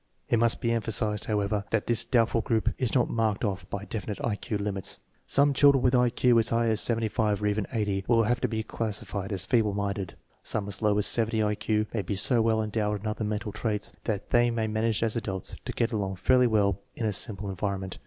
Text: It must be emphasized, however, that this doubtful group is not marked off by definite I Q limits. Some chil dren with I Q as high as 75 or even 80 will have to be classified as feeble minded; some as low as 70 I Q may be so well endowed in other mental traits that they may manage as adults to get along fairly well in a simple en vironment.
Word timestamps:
It 0.29 0.39
must 0.39 0.61
be 0.61 0.71
emphasized, 0.71 1.25
however, 1.25 1.63
that 1.69 1.85
this 1.85 2.05
doubtful 2.05 2.41
group 2.41 2.69
is 2.79 2.95
not 2.95 3.07
marked 3.07 3.43
off 3.45 3.69
by 3.69 3.85
definite 3.85 4.19
I 4.25 4.35
Q 4.35 4.57
limits. 4.57 4.97
Some 5.27 5.53
chil 5.53 5.73
dren 5.73 5.83
with 5.83 5.93
I 5.93 6.09
Q 6.09 6.39
as 6.39 6.49
high 6.49 6.69
as 6.69 6.81
75 6.81 7.43
or 7.43 7.45
even 7.45 7.67
80 7.71 8.05
will 8.07 8.23
have 8.23 8.41
to 8.41 8.47
be 8.47 8.63
classified 8.63 9.31
as 9.31 9.45
feeble 9.45 9.75
minded; 9.75 10.15
some 10.41 10.67
as 10.67 10.81
low 10.81 10.97
as 10.97 11.05
70 11.05 11.43
I 11.43 11.53
Q 11.53 11.85
may 11.93 12.01
be 12.01 12.15
so 12.15 12.41
well 12.41 12.63
endowed 12.63 13.01
in 13.01 13.05
other 13.07 13.23
mental 13.23 13.51
traits 13.51 13.93
that 14.05 14.29
they 14.29 14.49
may 14.49 14.65
manage 14.65 15.03
as 15.03 15.15
adults 15.15 15.55
to 15.65 15.71
get 15.71 15.91
along 15.91 16.15
fairly 16.15 16.47
well 16.47 16.79
in 16.95 17.05
a 17.05 17.13
simple 17.13 17.47
en 17.51 17.55
vironment. 17.55 17.97